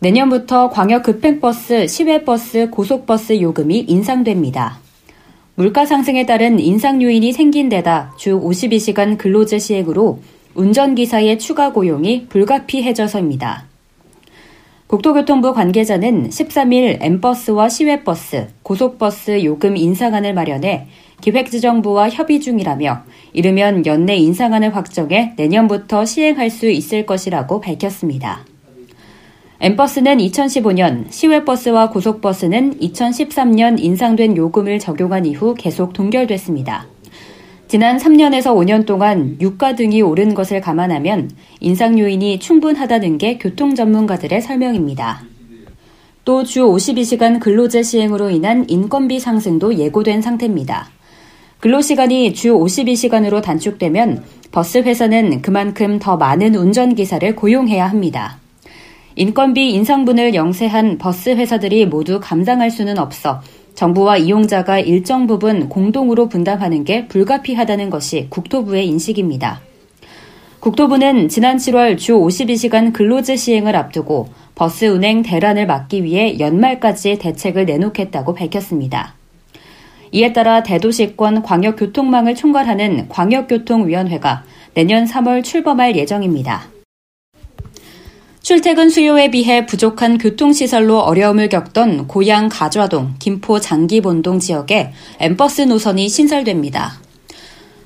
[0.00, 4.78] 내년부터 광역 급행버스, 시외버스, 고속버스 요금이 인상됩니다.
[5.56, 10.20] 물가 상승에 따른 인상 요인이 생긴 데다 주 52시간 근로제 시행으로
[10.54, 13.66] 운전기사의 추가 고용이 불가피해져서입니다.
[14.86, 20.86] 국토교통부 관계자는 13일 M버스와 시외버스, 고속버스 요금 인상안을 마련해
[21.20, 28.44] 기획재정부와 협의 중이라며 이르면 연내 인상안을 확정해 내년부터 시행할 수 있을 것이라고 밝혔습니다.
[29.60, 36.86] M버스는 2015년, 시외버스와 고속버스는 2013년 인상된 요금을 적용한 이후 계속 동결됐습니다.
[37.66, 44.40] 지난 3년에서 5년 동안 유가 등이 오른 것을 감안하면 인상 요인이 충분하다는 게 교통 전문가들의
[44.40, 45.22] 설명입니다.
[46.24, 50.88] 또 주 52시간 근로제 시행으로 인한 인건비 상승도 예고된 상태입니다.
[51.58, 54.22] 근로시간이 주 52시간으로 단축되면
[54.52, 58.38] 버스 회사는 그만큼 더 많은 운전기사를 고용해야 합니다.
[59.20, 63.42] 인건비 인상분을 영세한 버스 회사들이 모두 감당할 수는 없어
[63.74, 69.60] 정부와 이용자가 일정 부분 공동으로 분담하는 게 불가피하다는 것이 국토부의 인식입니다.
[70.60, 77.66] 국토부는 지난 7월 주 52시간 근로제 시행을 앞두고 버스 운행 대란을 막기 위해 연말까지 대책을
[77.66, 79.16] 내놓겠다고 밝혔습니다.
[80.12, 84.44] 이에 따라 대도시권 광역교통망을 총괄하는 광역교통위원회가
[84.74, 86.77] 내년 3월 출범할 예정입니다.
[88.48, 96.94] 출퇴근 수요에 비해 부족한 교통시설로 어려움을 겪던 고양 가좌동, 김포 장기본동 지역에 엠버스 노선이 신설됩니다.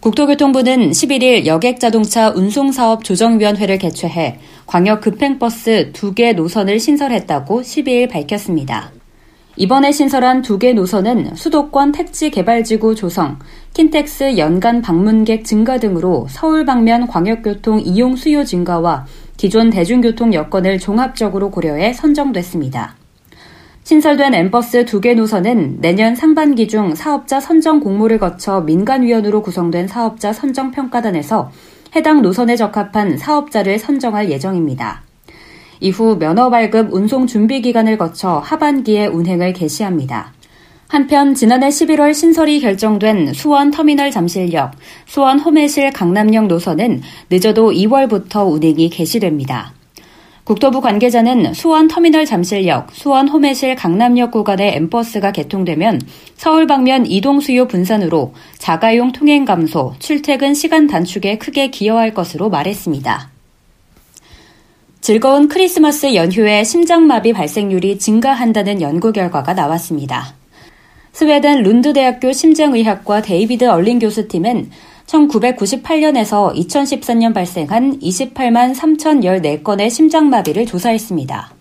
[0.00, 8.90] 국토교통부는 11일 여객자동차 운송사업 조정위원회를 개최해 광역 급행버스 2개 노선을 신설했다고 12일 밝혔습니다.
[9.54, 13.38] 이번에 신설한 두개 노선은 수도권 택지 개발지구 조성,
[13.74, 19.06] 킨텍스 연간 방문객 증가 등으로 서울 방면 광역교통 이용 수요 증가와
[19.38, 22.96] 기존 대중교통 여건을 종합적으로 고려해 선정됐습니다.
[23.84, 30.32] 신설된 M버스 두 개 노선은 내년 상반기 중 사업자 선정 공모를 거쳐 민간위원으로 구성된 사업자
[30.32, 31.52] 선정평가단에서
[31.94, 35.02] 해당 노선에 적합한 사업자를 선정할 예정입니다.
[35.80, 40.32] 이후 면허 발급 운송 준비 기간을 거쳐 하반기에 운행을 개시합니다.
[40.88, 44.72] 한편 지난해 11월 신설이 결정된 수원 터미널 잠실역,
[45.04, 49.74] 수원 호매실 강남역 노선은 늦어도 2월부터 운행이 개시됩니다.
[50.44, 56.00] 국토부 관계자는 수원 터미널 잠실역, 수원 호매실 강남역 구간의 엠버스가 개통되면
[56.36, 63.28] 서울 방면 이동 수요 분산으로 자가용 통행 감소, 출퇴근 시간 단축에 크게 기여할 것으로 말했습니다.
[65.02, 70.37] 즐거운 크리스마스 연휴에 심장마비 발생률이 증가한다는 연구 결과가 나왔습니다.
[71.18, 74.70] 스웨덴 룬드 대학교 심장의학과 데이비드 얼린 교수팀은
[75.06, 81.52] 1998년에서 2014년 발생한 28만 3,014건의 심장마비를 조사했습니다.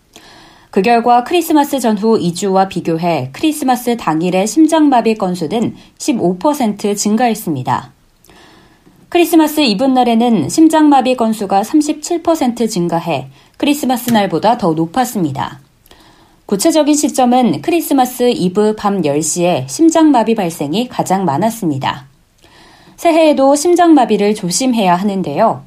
[0.69, 7.91] 그 결과 크리스마스 전후 2주와 비교해 크리스마스 당일의 심장마비 건수는 15% 증가했습니다.
[9.09, 15.61] 크리스마스 이브날에는 심장마비 건수가 37% 증가해 크리스마스 날보다 더 높았습니다.
[16.47, 22.07] 구체적인 시점은 크리스마스 이브 밤 10시에 심장마비 발생이 가장 많았습니다.
[22.95, 25.65] 새해에도 심장마비를 조심해야 하는데요.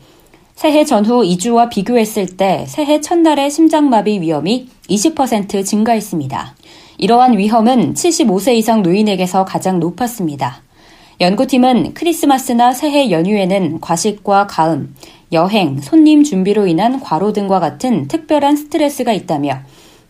[0.55, 6.57] 새해 전후 2주와 비교했을 때 새해 첫날의 심장마비 위험이 20% 증가했습니다.
[6.97, 10.63] 이러한 위험은 75세 이상 노인에게서 가장 높았습니다.
[11.21, 14.95] 연구팀은 크리스마스나 새해 연휴에는 과식과 가음,
[15.31, 19.61] 여행, 손님 준비로 인한 과로 등과 같은 특별한 스트레스가 있다며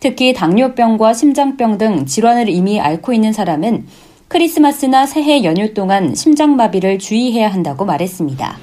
[0.01, 3.85] 특히 당뇨병과 심장병 등 질환을 이미 앓고 있는 사람은
[4.27, 8.57] 크리스마스나 새해 연휴 동안 심장마비를 주의해야 한다고 말했습니다.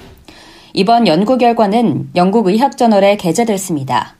[0.75, 4.17] 이번 연구 결과는 영국 의학저널에 게재됐습니다.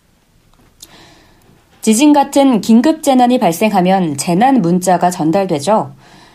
[1.81, 5.91] 지진 같은 긴급 재난이 발생하면 재난 문자가 전달되죠.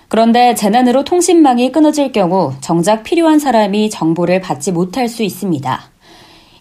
[0.10, 5.93] 그런데 재난으로 통신망이 끊어질 경우 정작 필요한 사람이 정보를 받지 못할 수 있습니다.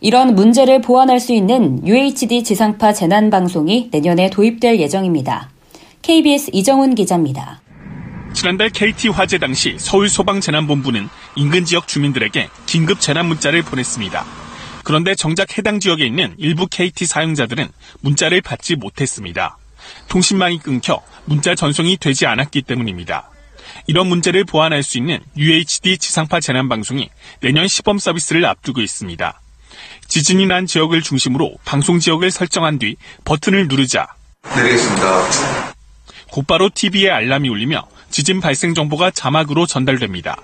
[0.04, 5.49] 이런 문제를 보완할 수 있는 UHD 지상파 재난 방송이 내년에 도입될 예정입니다.
[6.02, 7.62] KBS 이정훈 기자입니다.
[8.32, 14.26] 지난달 KT 화재 당시 서울소방재난본부는 인근 지역 주민들에게 긴급 재난 문자를 보냈습니다.
[14.82, 17.69] 그런데 정작 해당 지역에 있는 일부 KT 사용자들은
[18.00, 19.56] 문자를 받지 못했습니다.
[20.08, 23.31] 통신망이 끊겨 문자 전송이 되지 않았기 때문입니다.
[23.87, 27.08] 이런 문제를 보완할 수 있는 UHD 지상파 재난방송이
[27.40, 29.42] 내년 시범 서비스를 앞두고 있습니다.
[30.12, 34.09] 지진이 난 지역을 중심으로 방송 지역을 설정한 뒤 버튼을 누르자
[34.55, 35.73] 내리겠습니다.
[36.31, 40.37] 곧바로 TV에 알람이 울리며 지진 발생 정보가 자막으로 전달됩니다.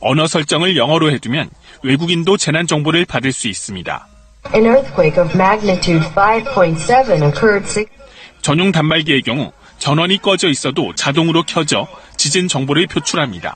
[0.00, 1.50] 언어 설정을 영어로 해두면
[1.84, 4.08] 외국인도 재난 정보를 받을 수 있습니다.
[4.52, 7.88] An earthquake of magnitude 5.7 occurred six
[8.42, 11.86] 전용 단말기의 경우 전원이 꺼져 있어도 자동으로 켜져
[12.16, 13.54] 지진 정보를 표출합니다.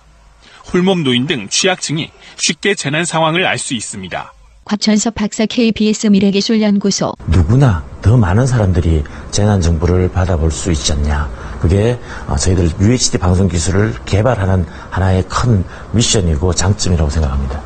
[0.72, 4.32] 홀몸 노인 등 취약층이 쉽게 재난 상황을 알 수 있습니다.
[4.70, 9.02] 곽천섭 박사 KBS 미래기술연구소 누구나 더 많은 사람들이
[9.32, 11.28] 재난 정보를 받아볼 수 있지 않냐.
[11.60, 17.60] 그게 어, 저희들 UHD 방송 기술을 개발하는 하나의 큰 미션이고 장점이라고 생각합니다.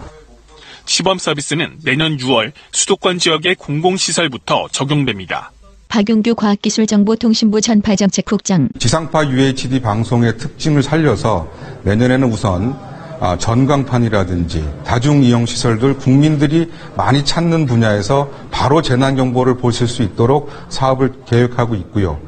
[0.86, 5.52] 시범 서비스는 내년 6월 수도권 지역의 공공시설부터 적용됩니다.
[5.88, 11.52] 박용규 과학기술정보통신부 전파정책국장 지상파 UHD 방송의 특징을 살려서
[11.82, 12.93] 내년에는 우선 아,
[13.38, 21.74] 전광판이라든지 다중이용 시설들 국민들이 많이 찾는 분야에서 바로 재난 정보를 보실 수 있도록 사업을 계획하고
[21.76, 22.20] 있고요.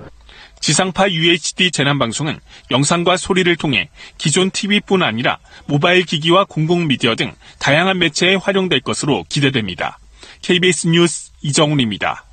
[0.61, 2.41] 지상파 UHD 재난방송은
[2.71, 3.89] 영상과 소리를 통해
[4.19, 9.99] 기존 TV뿐 아니라 모바일 기기와 공공미디어 등 다양한 매체에 활용될 것으로 기대됩니다.
[10.43, 12.25] KBS 뉴스 이정훈입니다.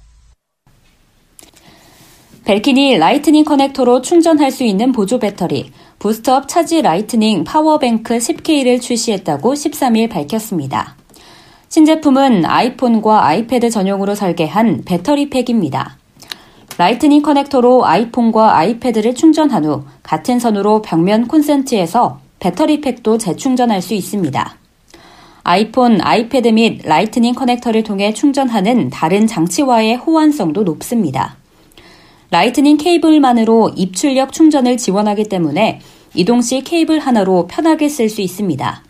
[2.46, 5.72] 벨킨이 Lightning 커넥터로 충전할 수 있는 보조 배터리
[6.04, 10.98] BoostUp Charge Lightning Power Bank 10K를 출시했다고 13일 밝혔습니다.
[11.70, 15.96] 신제품은 아이폰과 아이패드 전용으로 설계한 배터리 팩입니다.
[16.78, 24.58] Lightning 커넥터로 아이폰과 아이패드를 충전한 후 같은 선으로 벽면 콘센트에서 배터리 팩도 재충전할 수 있습니다.
[25.44, 31.38] 아이폰, 아이패드 및 Lightning 커넥터를 통해 충전하는 다른 장치와의 호환성도 높습니다.
[32.34, 35.82] Lightning 케이블만으로 입출력 충전을 지원하기 때문에
[36.16, 38.84] 이동 시 케이블 하나로 편하게 쓸 수 있습니다.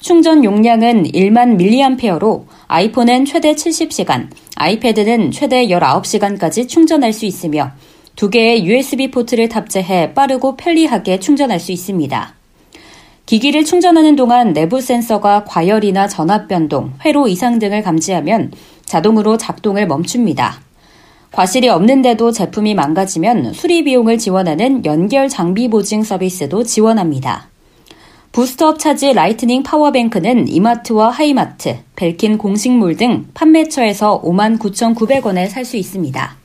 [0.00, 7.70] 충전 용량은 1만 mAh로 아이폰은 최대 70시간, 아이패드는 최대 19시간까지 충전할 수 있으며
[8.16, 12.34] 두 개의 USB 포트를 탑재해 빠르고 편리하게 충전할 수 있습니다.
[13.26, 18.50] 기기를 충전하는 동안 내부 센서가 과열이나 전압 변동, 회로 이상 등을 감지하면
[18.84, 20.71] 자동으로 작동을 멈춥니다.
[21.32, 27.48] 과실이 없는데도 제품이 망가지면 수리 비용을 지원하는 연결 장비 보증 서비스도 지원합니다.
[28.32, 36.36] BoostUp Charge Lightning Power Bank는 이마트와 하이마트, 벨킨 공식몰 등 판매처에서 59,900원에 살 수 있습니다.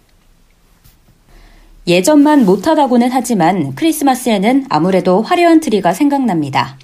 [1.87, 6.77] 예전만 못하다고는 하지만 크리스마스에는 아무래도 화려한 트리가 생각납니다.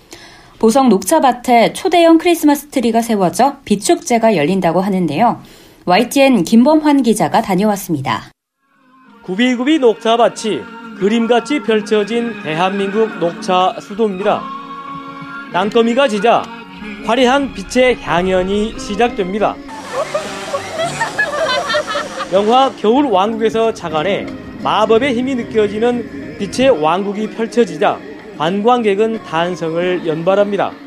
[0.60, 5.42] 보성 녹차밭에 초대형 크리스마스 트리가 세워져 비축제가 열린다고 하는데요.
[5.86, 8.32] YTN 김범환 기자가 다녀왔습니다.
[9.24, 10.62] 구비구비 녹차밭이
[10.98, 14.42] 그림같이 펼쳐진 대한민국 녹차 수도입니다.
[15.52, 16.44] 땅거미가 지자
[17.06, 19.58] 화려한 빛의 향연이 시작됩니다.
[22.32, 24.26] 영화 겨울 왕국에서 착안해
[24.64, 28.00] 마법의 힘이 느껴지는 빛의 왕국이 펼쳐지자
[28.38, 30.83] 관광객은 탄성을 연발합니다.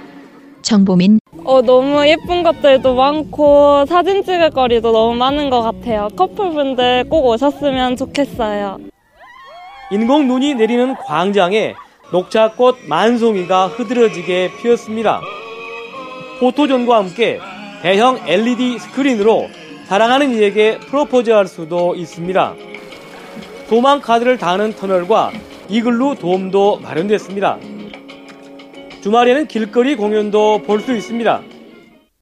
[0.66, 6.08] 정보민 어, 너무 예쁜 것들도 많고 사진 찍을 거리도 너무 많은 것 같아요.
[6.16, 8.78] 커플분들 꼭 오셨으면 좋겠어요.
[9.92, 11.74] 인공 눈이 내리는 광장에
[12.10, 15.20] 녹차꽃 만송이가 흐드러지게 피었습니다.
[16.40, 17.38] 포토존과 함께
[17.82, 19.48] 대형 LED 스크린으로
[19.86, 22.54] 사랑하는 이에게 프로포즈할 수도 있습니다.
[23.68, 25.30] 도망 카드를 다는 터널과
[25.68, 27.58] 이글루 돔도 마련됐습니다.
[29.10, 31.40] 주말에는 길거리 공연도 볼 수 있습니다.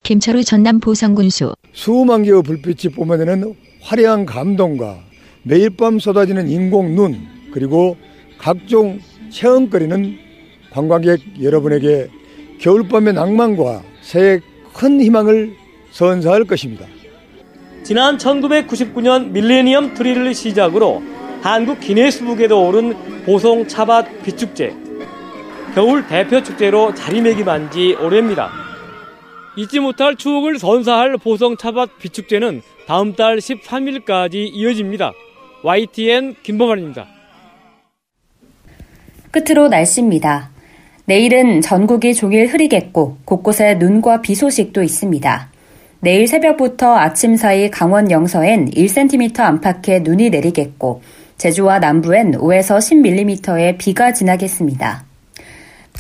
[0.03, 4.99] 김철우 전남 보성군수 수만 개의 불빛이 뿜어내는 화려한 감동과
[5.45, 7.97] 매일 밤 쏟아지는 인공 눈 그리고
[8.37, 8.99] 각종
[9.31, 10.19] 체험거리는
[10.73, 12.09] 관광객 여러분에게
[12.61, 14.41] 겨울밤의 낭만과 새해
[14.75, 15.55] 큰 희망을
[15.91, 16.85] 선사할 것입니다.
[17.83, 21.03] 지난 1999년 밀레니엄 트리를 시작으로
[21.41, 24.84] 한국 기네스북에도 오른 보성 차밭 빛축제.
[25.75, 28.49] 겨울 대표 축제로 자리매김한 지 오래입니다.
[29.57, 35.13] 잊지 못할 추억을 선사할 보성 차밭 빛축제는 다음 달 13일까지 이어집니다.
[35.65, 37.07] YTN 김범환입니다.
[39.33, 40.51] 끝으로 날씨입니다.
[41.07, 45.51] 내일은 전국이 종일 흐리겠고 곳곳에 눈과 비 소식도 있습니다.
[45.99, 51.03] 내일 새벽부터 아침 사이 강원 영서엔 1cm 안팎의 눈이 내리겠고
[51.37, 55.14] 제주와 남부엔 5에서 10mm의 비가 지나겠습니다.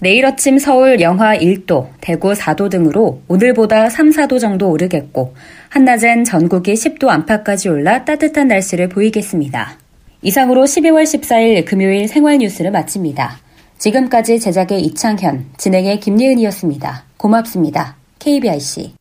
[0.00, 5.34] 내일 아침 서울 영하 1도, 대구 4도 등으로 오늘보다 3, 4도 정도 오르겠고
[5.70, 9.78] 한낮엔 전국이 10도 안팎까지 올라 따뜻한 날씨를 보이겠습니다.
[10.22, 13.38] 이상으로 12월 14일 금요일 생활 뉴스를 마칩니다.
[13.78, 17.04] 지금까지 제작의 이창현, 진행의 김예은이었습니다.
[17.16, 17.96] 고맙습니다.
[18.18, 18.94] KBIC.